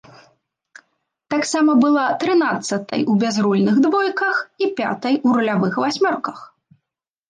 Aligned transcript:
Таксама 1.33 1.75
была 1.83 2.07
трынаццатай 2.25 3.01
у 3.13 3.21
бязрульных 3.27 3.77
двойках 3.87 4.35
і 4.65 4.75
пятай 4.83 5.15
у 5.25 5.39
рулявых 5.41 5.73
васьмёрках. 5.87 6.37